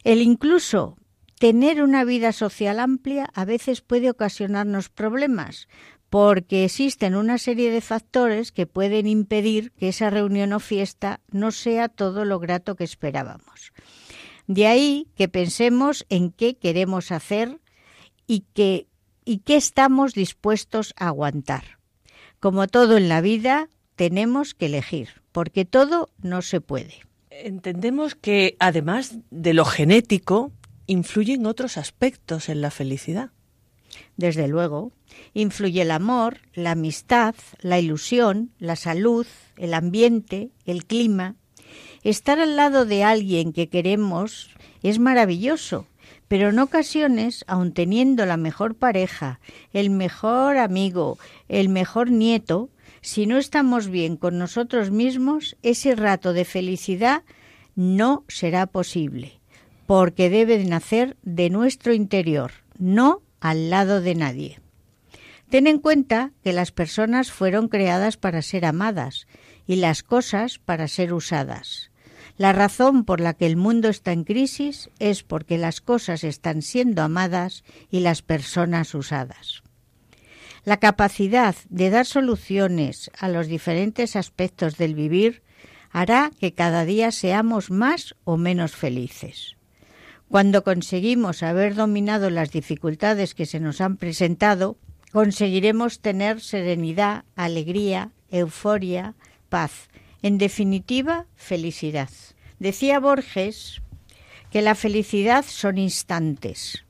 [0.03, 0.97] El incluso
[1.39, 5.67] tener una vida social amplia a veces puede ocasionarnos problemas,
[6.09, 11.51] porque existen una serie de factores que pueden impedir que esa reunión o fiesta no
[11.51, 13.73] sea todo lo grato que esperábamos.
[14.47, 17.59] De ahí que pensemos en qué queremos hacer
[18.25, 18.87] y, qué,
[19.23, 21.77] y qué estamos dispuestos a aguantar.
[22.39, 28.55] Como todo en la vida, tenemos que elegir, porque todo no se puede entendemos que
[28.59, 30.51] además de lo genético,
[30.87, 33.31] influyen otros aspectos en la felicidad.
[34.17, 34.91] Desde luego,
[35.33, 39.25] influye el amor, la amistad, la ilusión, la salud,
[39.57, 41.35] el ambiente, el clima.
[42.03, 44.49] Estar al lado de alguien que queremos
[44.83, 45.87] es maravilloso,
[46.27, 49.39] pero en ocasiones, aun teniendo la mejor pareja,
[49.73, 52.69] el mejor amigo, el mejor nieto,
[53.01, 57.23] si no estamos bien con nosotros mismos, ese rato de felicidad
[57.75, 59.39] no será posible,
[59.87, 64.59] porque debe nacer de nuestro interior, no al lado de nadie.
[65.49, 69.27] Ten en cuenta que las personas fueron creadas para ser amadas
[69.65, 71.89] y las cosas para ser usadas.
[72.37, 76.61] La razón por la que el mundo está en crisis es porque las cosas están
[76.61, 79.63] siendo amadas y las personas usadas.
[80.69, 85.41] La capacidad de dar soluciones a los diferentes aspectos del vivir
[85.89, 89.57] hará que cada día seamos más o menos felices.
[90.27, 94.77] Cuando conseguimos haber dominado las dificultades que se nos han presentado,
[95.11, 99.15] conseguiremos tener serenidad, alegría, euforia,
[99.49, 99.89] paz,
[100.21, 102.11] en definitiva, felicidad.
[102.59, 103.81] Decía Borges
[104.51, 106.85] que la felicidad son instantes.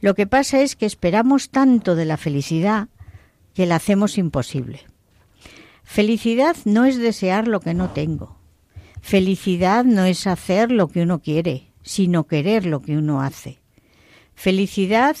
[0.00, 2.88] Lo que pasa es que esperamos tanto de la felicidad
[3.54, 4.80] que la hacemos imposible.
[5.84, 8.36] Felicidad no es desear lo que no tengo.
[9.00, 13.60] Felicidad no es hacer lo que uno quiere, sino querer lo que uno hace.
[14.34, 15.16] Felicidad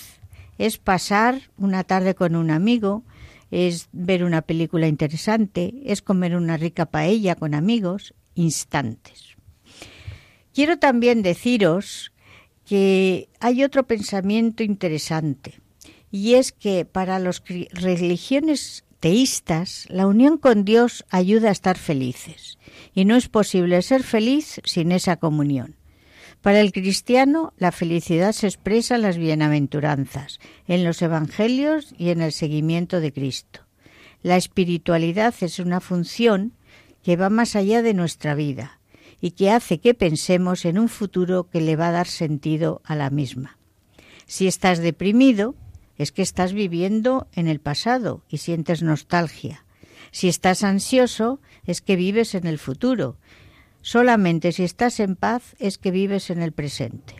[0.58, 3.04] es pasar una tarde con un amigo,
[3.50, 9.36] es ver una película interesante, es comer una rica paella con amigos, instantes.
[10.52, 12.12] Quiero también deciros
[12.64, 15.60] que hay otro pensamiento interesante
[16.14, 22.56] y es que para las religiones teístas la unión con Dios ayuda a estar felices
[22.94, 25.74] y no es posible ser feliz sin esa comunión.
[26.40, 32.20] Para el cristiano la felicidad se expresa en las bienaventuranzas, en los evangelios y en
[32.20, 33.62] el seguimiento de Cristo.
[34.22, 36.52] La espiritualidad es una función
[37.02, 38.78] que va más allá de nuestra vida
[39.20, 42.94] y que hace que pensemos en un futuro que le va a dar sentido a
[42.94, 43.58] la misma.
[44.26, 45.56] Si estás deprimido,
[45.96, 49.64] es que estás viviendo en el pasado y sientes nostalgia.
[50.10, 53.16] Si estás ansioso, es que vives en el futuro.
[53.80, 57.14] Solamente si estás en paz es que vives en el presente.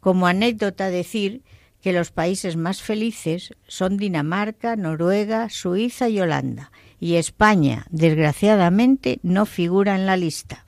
[0.00, 1.42] Como anécdota decir
[1.80, 9.44] que los países más felices son Dinamarca, Noruega, Suiza y Holanda, y España, desgraciadamente, no
[9.44, 10.66] figura en la lista.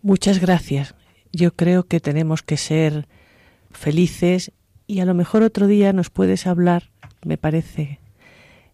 [0.00, 0.94] Muchas gracias.
[1.32, 3.06] Yo creo que tenemos que ser
[3.70, 4.52] felices
[4.86, 6.90] y a lo mejor otro día nos puedes hablar,
[7.24, 8.00] me parece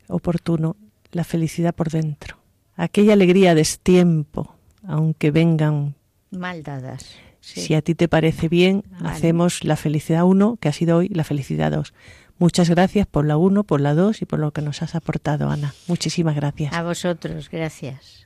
[0.08, 0.76] oportuno,
[1.10, 2.38] la felicidad por dentro,
[2.76, 4.54] aquella alegría de tiempo,
[4.86, 5.94] aunque vengan
[6.30, 7.16] mal dadas.
[7.40, 11.24] Si a ti te parece bien, hacemos la felicidad uno, que ha sido hoy la
[11.24, 11.92] felicidad dos.
[12.38, 15.50] Muchas gracias por la uno, por la dos y por lo que nos has aportado,
[15.50, 15.74] Ana.
[15.88, 16.72] Muchísimas gracias.
[16.72, 18.21] A vosotros, gracias.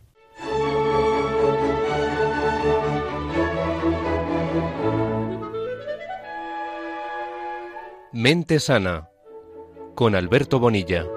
[8.19, 9.11] Mente Sana
[9.95, 11.16] con Alberto Bonilla.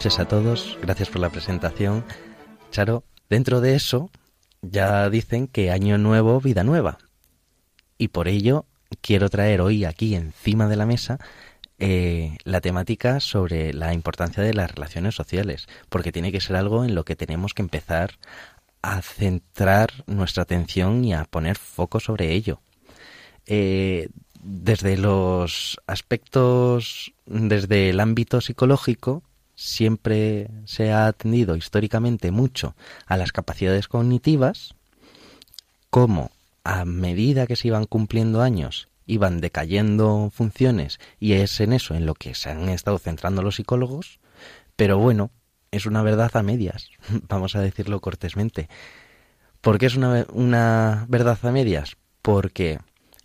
[0.00, 2.06] Noches a todos, gracias por la presentación.
[2.70, 4.10] Charo, dentro de eso
[4.62, 6.96] ya dicen que año nuevo, vida nueva.
[7.98, 8.64] Y por ello
[9.02, 11.18] quiero traer hoy aquí encima de la mesa
[11.78, 16.82] eh, la temática sobre la importancia de las relaciones sociales, porque tiene que ser algo
[16.82, 18.12] en lo que tenemos que empezar
[18.80, 22.62] a centrar nuestra atención y a poner foco sobre ello.
[23.44, 24.08] Eh,
[24.42, 29.24] desde los aspectos, desde el ámbito psicológico,
[29.60, 34.74] siempre se ha atendido históricamente mucho a las capacidades cognitivas,
[35.90, 36.30] como
[36.64, 42.06] a medida que se iban cumpliendo años iban decayendo funciones y es en eso en
[42.06, 44.20] lo que se han estado centrando los psicólogos,
[44.76, 45.30] pero bueno,
[45.72, 46.88] es una verdad a medias,
[47.28, 48.68] vamos a decirlo cortésmente.
[49.60, 51.96] ¿Por qué es una, una verdad a medias?
[52.22, 52.78] Porque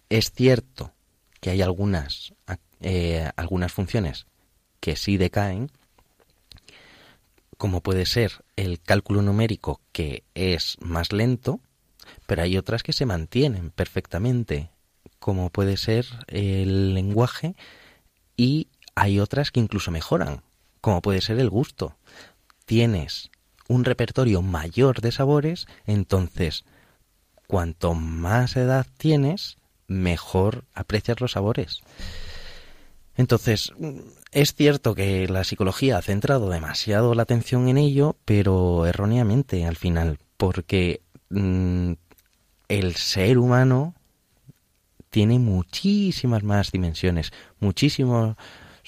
[0.10, 0.92] es cierto
[1.40, 2.34] que hay algunas,
[2.82, 4.26] eh, algunas funciones
[4.82, 5.72] que sí decaen,
[7.58, 11.60] como puede ser el cálculo numérico que es más lento,
[12.26, 14.70] pero hay otras que se mantienen perfectamente,
[15.20, 17.56] como puede ser el lenguaje,
[18.38, 20.42] y hay otras que incluso mejoran,
[20.82, 21.96] como puede ser el gusto.
[22.66, 23.32] Tienes
[23.68, 26.66] un repertorio mayor de sabores, entonces
[27.48, 31.82] cuanto más edad tienes, mejor aprecias los sabores.
[33.18, 33.72] Entonces,
[34.36, 39.78] es cierto que la psicología ha centrado demasiado la atención en ello, pero erróneamente al
[39.78, 41.94] final, porque mm,
[42.68, 43.96] el ser humano
[45.10, 47.32] tiene muchísimas más dimensiones,
[47.62, 48.36] muchísimos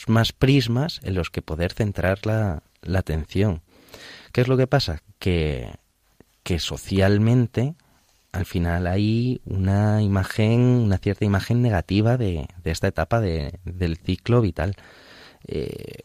[0.08, 3.62] más prismas en los que poder centrar la, la atención.
[4.34, 5.02] ¿Qué es lo que pasa?
[5.18, 5.72] Que,
[6.44, 7.76] que socialmente
[8.34, 13.96] al final hay una imagen, una cierta imagen negativa de, de esta etapa de, del
[13.96, 14.76] ciclo vital.
[15.48, 16.02] Eh,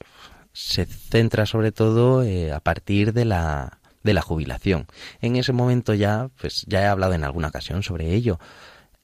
[0.53, 4.87] se centra sobre todo eh, a partir de la, de la jubilación.
[5.21, 8.39] En ese momento ya, pues ya he hablado en alguna ocasión sobre ello.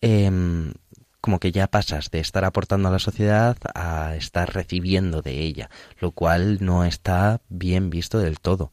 [0.01, 0.73] Em,
[1.21, 5.69] como que ya pasas de estar aportando a la sociedad a estar recibiendo de ella,
[6.01, 8.71] lo cual no está bien visto del todo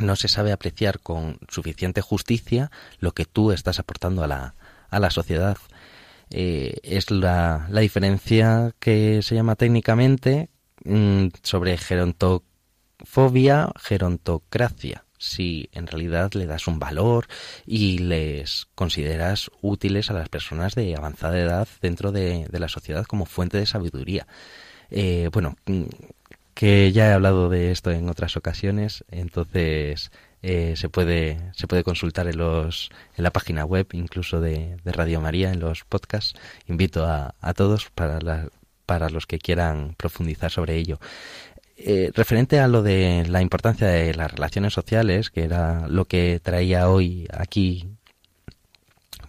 [0.00, 2.70] no se sabe apreciar con suficiente justicia
[3.00, 4.54] lo que tú estás aportando a la,
[4.90, 5.58] a la sociedad.
[6.30, 10.50] Eh, es la, la, diferencia que se llama técnicamente
[10.84, 15.04] mm, sobre gerontofobia, gerontocracia.
[15.18, 17.26] Si en realidad le das un valor
[17.66, 23.26] y les consideras útiles a las personas de avanzada edad dentro de, la sociedad como
[23.26, 24.28] fuente de sabiduría.
[24.90, 25.84] Eh, bueno, mm,
[26.58, 30.10] que ya he hablado de esto en otras ocasiones, entonces
[30.42, 34.92] eh, se puede se puede consultar en los en la página web incluso de, de
[34.92, 36.34] Radio María en los podcasts.
[36.66, 38.48] Invito a, a todos para la,
[38.88, 40.98] para los que quieran profundizar sobre ello.
[41.76, 46.40] Eh, referente a lo de la importancia de las relaciones sociales, que era lo que
[46.42, 47.86] traía hoy aquí,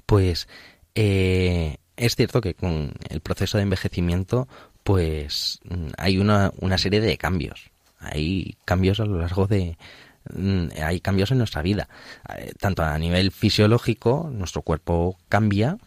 [0.06, 0.48] pues
[0.96, 4.48] eh, es cierto que con el proceso de envejecimiento
[4.86, 5.60] pues
[5.98, 7.70] hay una, una serie de cambios.
[8.00, 9.78] Hay cambios a lo largo de,
[10.34, 11.90] mm, hay cambios en nuestra vida.
[12.38, 15.78] Eh, tanto a nivel fisiológico, nuestro cuerpo cambia,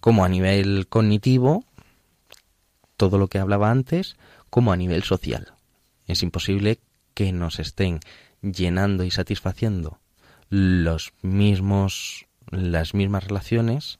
[0.00, 1.64] como a nivel cognitivo,
[2.96, 4.16] todo lo que hablaba antes,
[4.50, 5.54] como a nivel social.
[6.06, 6.80] Es imposible
[7.14, 8.00] que nos estén
[8.42, 9.98] llenando y satisfaciendo
[10.50, 13.98] los mismos, las mismas relaciones,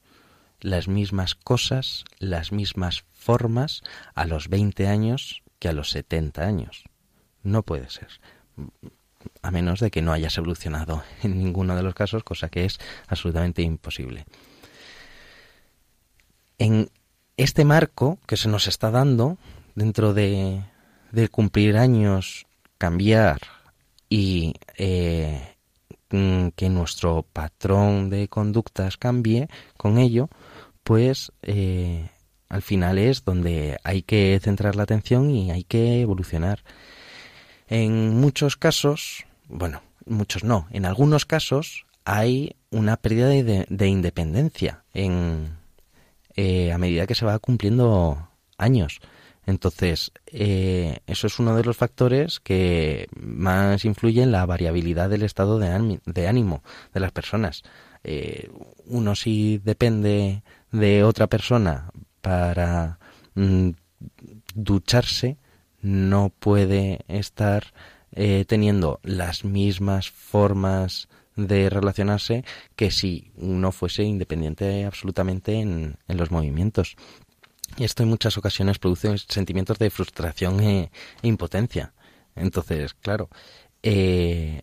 [0.61, 3.83] las mismas cosas, las mismas formas
[4.15, 6.85] a los 20 años que a los 70 años.
[7.43, 8.09] No puede ser.
[9.43, 12.79] A menos de que no hayas evolucionado en ninguno de los casos, cosa que es
[13.09, 14.27] absolutamente imposible.
[16.59, 16.91] En
[17.37, 19.39] este marco que se nos está dando,
[19.75, 20.63] dentro de,
[21.13, 22.47] de cumplir años,
[22.79, 23.41] cambiar
[24.09, 25.55] y eh,
[26.55, 30.29] que nuestro patrón de conductas cambie con ello,
[30.85, 32.11] pues eh,
[32.49, 36.63] al final es donde hay que centrar la atención y hay que evolucionar.
[37.67, 45.57] En muchos casos, bueno, muchos no, en algunos casos hay una pérdida de, independencia en,
[46.37, 48.29] eh, a medida que se va cumpliendo
[48.59, 49.01] años.
[49.47, 55.23] Entonces, eh, eso es uno de los factores que más influye en la variabilidad del
[55.23, 55.69] estado de,
[56.27, 56.63] ánimo
[56.95, 57.63] de las personas.
[58.05, 58.51] Eh,
[58.87, 61.91] uno si depende de otra persona
[62.23, 62.99] para
[63.35, 63.71] mm,
[64.55, 65.37] ducharse,
[65.83, 67.75] no puede estar
[68.13, 72.45] eh, teniendo las mismas formas de relacionarse
[72.77, 76.97] que si uno fuese independiente absolutamente en, los movimientos.
[77.77, 80.91] Y esto en muchas ocasiones produce sentimientos de frustración e,
[81.23, 81.93] e impotencia.
[82.37, 83.29] Entonces, claro,
[83.83, 84.61] eh,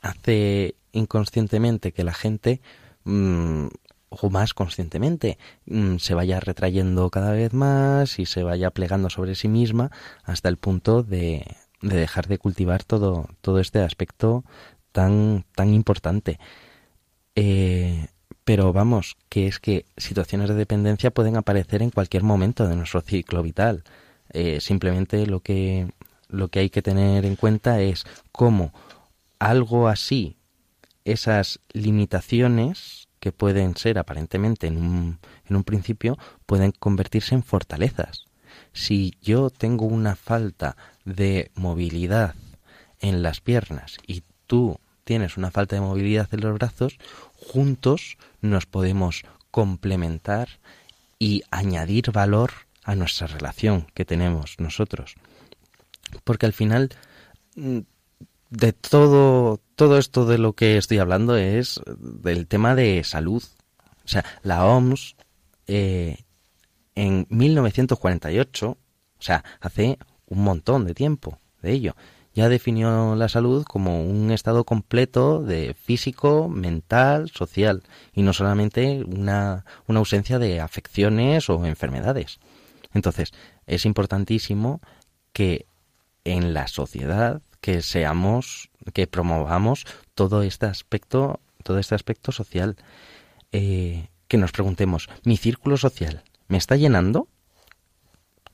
[0.00, 2.60] hace inconscientemente que la gente,
[3.04, 3.66] mm,
[4.08, 9.34] o más conscientemente, mm, se vaya retrayendo cada vez más y se vaya plegando sobre
[9.34, 9.90] sí misma
[10.24, 14.44] hasta el punto de, de dejar de cultivar todo, todo este aspecto
[14.92, 16.38] tan, tan importante.
[17.34, 18.08] Eh,
[18.44, 23.00] pero vamos, que es que situaciones de dependencia pueden aparecer en cualquier momento de nuestro
[23.00, 23.84] ciclo vital.
[24.30, 25.88] Eh, simplemente lo que,
[26.28, 28.72] lo que hay que tener en cuenta es cómo
[29.38, 30.36] algo así,
[31.04, 35.18] esas limitaciones que pueden ser aparentemente en un,
[35.48, 38.26] en un principio, pueden convertirse en fortalezas.
[38.72, 42.34] Si yo tengo una falta de movilidad
[43.00, 46.98] en las piernas y tú tienes una falta de movilidad en los brazos,
[47.36, 50.48] juntos nos podemos complementar
[51.18, 52.52] y añadir valor
[52.84, 55.14] a nuestra relación que tenemos nosotros.
[56.24, 56.90] Porque al final
[57.54, 57.78] mm,
[58.50, 63.42] de todo todo esto de lo que estoy hablando es del tema de salud.
[64.04, 65.16] O sea, la OMS
[65.66, 66.18] eh,
[66.94, 68.76] en 1948, o
[69.18, 71.96] sea, hace un montón de tiempo de ello,
[72.34, 77.82] ya definió la salud como un estado completo de físico, mental, social
[78.14, 82.40] y no solamente una, ausencia de afecciones o enfermedades.
[82.94, 83.32] Entonces,
[83.66, 84.80] es importantísimo
[85.32, 85.66] que
[86.24, 92.76] en la sociedad que seamos, que promovamos todo este aspecto, todo este aspecto social,
[93.52, 97.28] eh, que nos preguntemos, ¿mi círculo social me está llenando?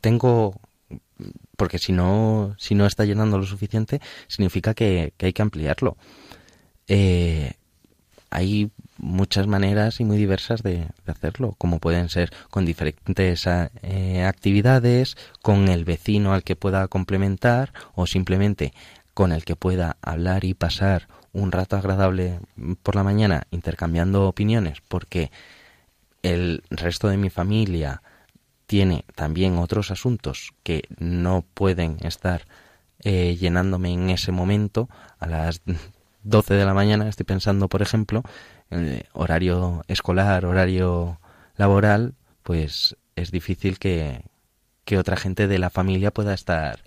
[0.01, 0.61] ¿Tengo
[1.57, 5.97] porque si no, si no está llenando lo suficiente, significa que, hay que ampliarlo.
[6.87, 7.53] Eh,
[8.31, 15.17] hay muchas maneras y muy diversas de, hacerlo, como pueden ser con diferentes eh, actividades,
[15.43, 18.73] con el vecino al que pueda complementar o simplemente
[19.15, 22.41] con el que pueda hablar y pasar un rato agradable
[22.83, 25.31] por la mañana intercambiando opiniones, porque
[26.23, 28.03] el resto de mi familia
[28.69, 32.43] tiene también otros asuntos que no pueden estar
[33.03, 35.63] eh, llenándome en ese momento a las
[36.23, 38.23] 12 de la mañana, estoy pensando, por ejemplo,
[38.71, 41.19] en horario escolar, horario
[41.57, 44.23] laboral, pues es difícil que,
[44.85, 46.81] que otra gente de la familia pueda estar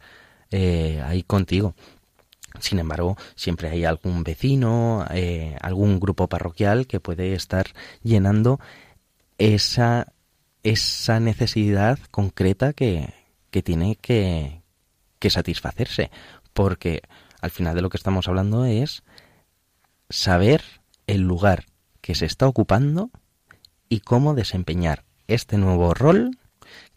[0.51, 1.73] eh, ahí contigo.
[2.59, 7.65] Sin embargo, siempre hay algún vecino, eh, algún grupo parroquial que puede estar
[8.03, 8.59] llenando
[9.39, 10.13] esa
[10.63, 13.13] esa necesidad concreta que,
[13.49, 14.61] que tiene que,
[15.19, 16.11] que satisfacerse.
[16.53, 17.01] Porque
[17.41, 19.03] al final de lo que estamos hablando es
[20.09, 20.63] saber
[21.07, 21.65] el lugar
[22.01, 23.09] que se está ocupando
[23.89, 26.37] y cómo desempeñar este nuevo rol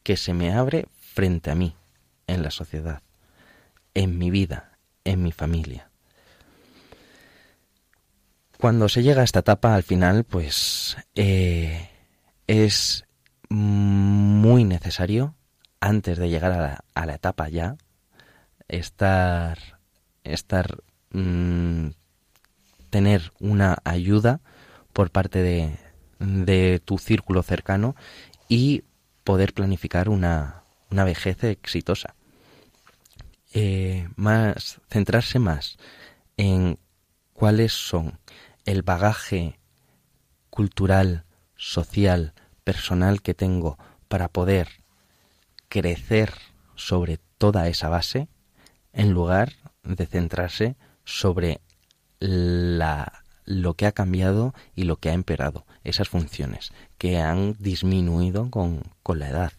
[0.02, 1.74] que se me abre frente a mí
[2.26, 3.02] en la sociedad,
[3.94, 5.90] en mi vida, en mi familia.
[8.58, 11.90] Cuando se llega a esta etapa, al final, pues eh,
[12.46, 13.04] es
[13.48, 15.34] muy necesario
[15.80, 17.76] antes de llegar a la, etapa ya
[18.68, 19.58] estar
[20.24, 21.88] estar mm,
[22.90, 24.40] tener una ayuda
[24.92, 27.96] por parte de, tu círculo cercano
[28.48, 28.84] y
[29.24, 32.14] poder planificar una, una vejez exitosa.
[33.52, 35.76] Eh, más centrarse más
[36.36, 36.78] en
[37.32, 38.18] cuáles son
[38.64, 39.58] el bagaje
[40.50, 41.24] cultural
[41.56, 42.32] social
[42.64, 44.68] personal que tengo para poder
[45.68, 46.32] crecer
[46.74, 48.28] sobre toda esa base
[48.92, 49.52] en lugar
[49.82, 51.60] de centrarse sobre
[52.18, 58.50] la, lo que ha cambiado y lo que ha empeorado, esas funciones que han disminuido
[58.50, 59.52] con, con la edad.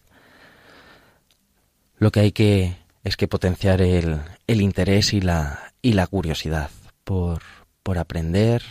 [1.98, 6.70] Lo que hay que es que potenciar el, el interés y la, y la curiosidad
[7.04, 7.42] por,
[7.82, 8.62] por aprender,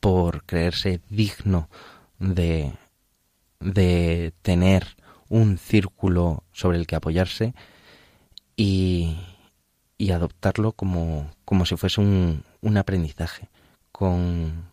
[0.00, 1.68] por creerse digno
[2.18, 2.72] de,
[3.60, 4.96] de tener
[5.28, 7.54] un círculo sobre el que apoyarse
[8.56, 9.18] y,
[9.96, 13.48] y adoptarlo como, como si fuese un, un aprendizaje,
[13.92, 14.64] con,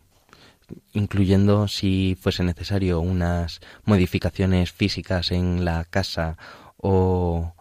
[0.92, 6.36] incluyendo si fuese necesario unas modificaciones físicas en la casa
[6.76, 7.54] o,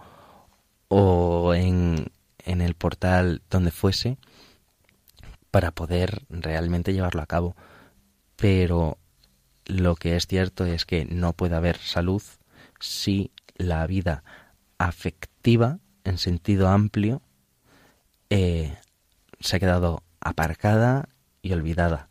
[0.88, 4.17] o en, en el portal donde fuese
[5.51, 7.55] para poder realmente llevarlo a cabo.
[8.36, 8.97] Pero
[9.68, 12.24] lo que es cierto es que no puede haber salud
[12.80, 14.24] si la vida
[14.78, 17.22] afectiva, en sentido amplio,
[18.30, 18.76] eh,
[19.39, 21.09] se ha quedado aparcada
[21.41, 22.07] y olvidada,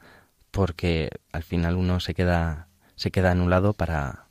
[0.50, 4.26] porque al final uno se queda, se queda anulado para,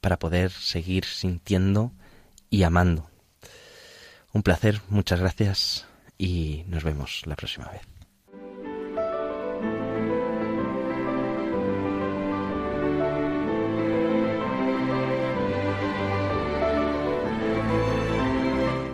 [0.00, 1.92] para poder seguir sintiendo
[2.50, 3.10] y amando.
[4.32, 5.86] Un placer, muchas gracias
[6.18, 7.95] y nos vemos la próxima vez.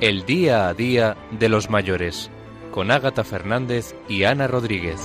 [0.02, 2.28] El día a día de los mayores,
[2.72, 4.98] con Ágata Fernández y Ana Rodríguez.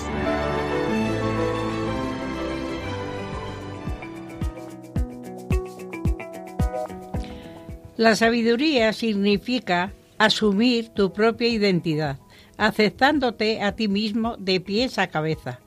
[7.96, 12.18] La sabiduría significa asumir tu propia identidad,
[12.58, 15.60] aceptándote a ti mismo de pies a cabeza.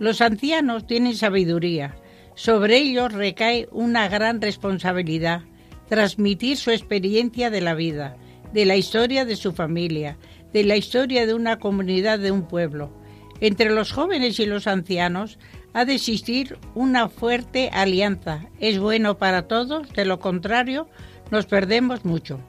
[0.00, 1.94] Los ancianos tienen sabiduría.
[2.34, 5.42] Sobre ellos recae una gran responsabilidad,
[5.88, 8.16] transmitir su experiencia de la vida,
[8.52, 10.18] de la historia de su familia,
[10.52, 12.92] de la historia de una comunidad, de un pueblo.
[13.40, 15.38] Entre los jóvenes y los ancianos
[15.72, 18.46] ha de existir una fuerte alianza.
[18.60, 20.88] Es bueno para todos, de lo contrario,
[21.30, 22.40] nos perdemos mucho.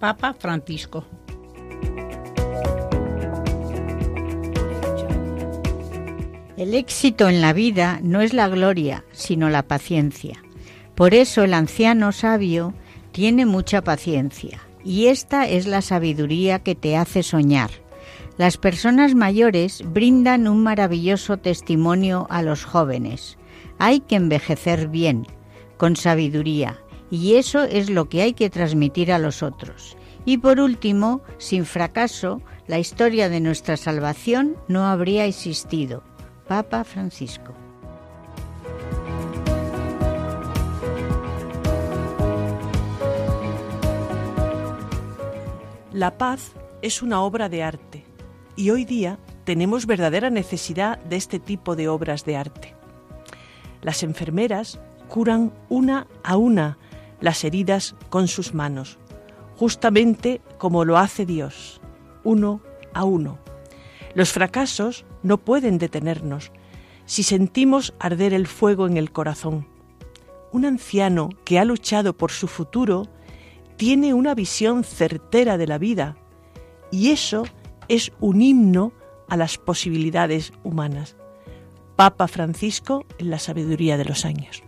[0.00, 1.06] Papa Francisco.
[6.56, 10.42] El éxito en la vida no es la gloria, sino la paciencia.
[10.94, 12.74] Por eso el anciano sabio
[13.12, 17.70] tiene mucha paciencia y esta es la sabiduría que te hace soñar.
[18.36, 23.38] Las personas mayores brindan un maravilloso testimonio a los jóvenes.
[23.78, 25.26] Hay que envejecer bien,
[25.76, 26.80] con sabiduría,
[27.10, 29.96] y eso es lo que hay que transmitir a los otros.
[30.24, 36.02] Y por último, sin fracaso, la historia de nuestra salvación no habría existido.
[36.48, 37.54] Papa Francisco.
[45.94, 46.50] La paz
[46.82, 48.04] es una obra de arte
[48.56, 52.74] y hoy día tenemos verdadera necesidad de este tipo de obras de arte.
[53.80, 56.78] Las enfermeras curan una a una
[57.20, 58.98] las heridas con sus manos,
[59.56, 61.80] justamente como lo hace Dios,
[62.24, 62.60] uno
[62.92, 63.38] a uno.
[64.16, 66.50] Los fracasos no pueden detenernos
[67.06, 69.68] si sentimos arder el fuego en el corazón.
[70.50, 73.06] Un anciano que ha luchado por su futuro
[73.76, 76.16] tiene una visión certera de la vida
[76.90, 77.44] y eso
[77.88, 78.92] es un himno
[79.28, 81.16] a las posibilidades humanas.
[81.96, 84.62] Papa Francisco en la sabiduría de los años.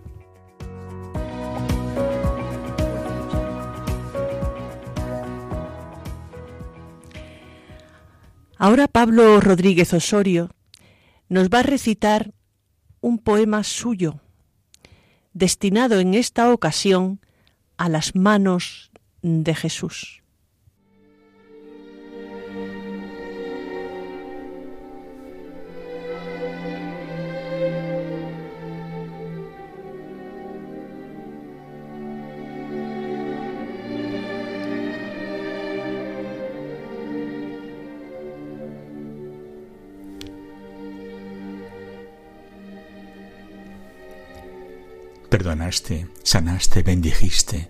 [8.58, 10.50] Ahora Pablo Rodríguez Osorio
[11.28, 12.32] nos va a recitar
[13.00, 14.20] un poema suyo,
[15.34, 17.20] destinado en esta ocasión
[17.76, 18.90] a las manos
[19.22, 20.22] de Jesús.
[45.28, 47.68] Perdonaste, sanaste, bendijiste,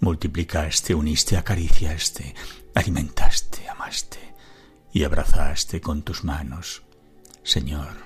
[0.00, 2.34] multiplicaste, uniste, acariciaste,
[2.74, 4.34] alimentaste, amaste
[4.92, 6.82] y abrazaste con tus manos.
[7.42, 7.96] Señor,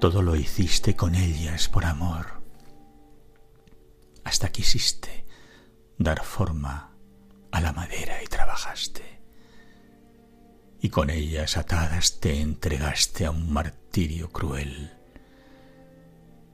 [0.00, 2.42] todo lo hiciste con ellas por amor.
[4.24, 5.24] Hasta quisiste
[5.98, 6.92] dar forma
[7.50, 9.20] a la madera y trabajaste.
[10.80, 14.92] Y con ellas atadas te entregaste a un martirio cruel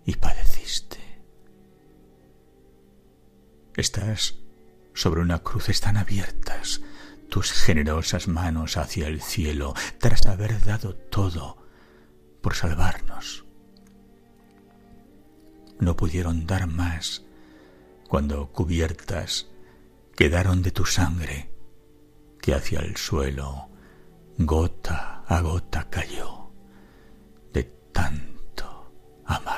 [0.04, 0.97] y padeciste.
[3.78, 4.34] Estás
[4.92, 6.80] sobre una cruz, están abiertas
[7.30, 11.58] tus generosas manos hacia el cielo, tras haber dado todo
[12.40, 13.44] por salvarnos.
[15.78, 17.22] No pudieron dar más
[18.08, 19.46] cuando cubiertas
[20.16, 21.52] quedaron de tu sangre,
[22.42, 23.68] que hacia el suelo
[24.38, 26.50] gota a gota cayó
[27.52, 27.62] de
[27.92, 28.90] tanto
[29.24, 29.57] amarnos.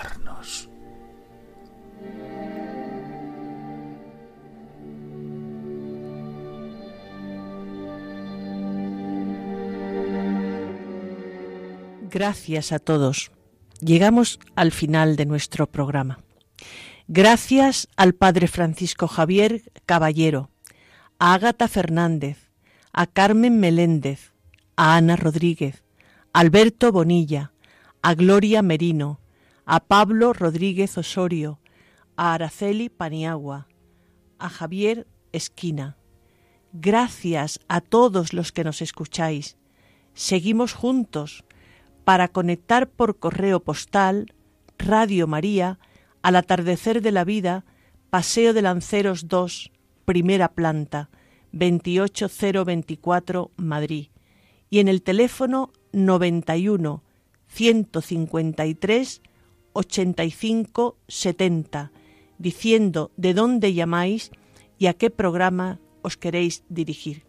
[12.12, 13.30] Gracias a todos.
[13.80, 16.18] Llegamos al final de nuestro programa.
[17.06, 20.50] Gracias al Padre Francisco Javier Caballero,
[21.20, 22.50] a Ágata Fernández,
[22.92, 24.32] a Carmen Meléndez,
[24.74, 25.84] a Ana Rodríguez,
[26.32, 27.52] a Alberto Bonilla,
[28.02, 29.20] a Gloria Merino,
[29.64, 31.60] a Pablo Rodríguez Osorio,
[32.16, 33.68] a Araceli Paniagua,
[34.40, 35.96] a Javier Esquina.
[36.72, 39.56] Gracias a todos los que nos escucháis.
[40.12, 41.44] Seguimos juntos
[42.10, 44.34] para conectar por correo postal
[44.78, 45.78] Radio María
[46.22, 47.64] al atardecer de la vida,
[48.10, 49.70] Paseo de Lanceros 2,
[50.06, 51.08] primera planta,
[51.52, 54.08] 28024, Madrid,
[54.70, 57.04] y en el teléfono 91
[57.46, 59.22] 153
[59.72, 61.92] 85 70,
[62.38, 64.32] diciendo de dónde llamáis
[64.78, 67.22] y a qué programa os queréis dirigir.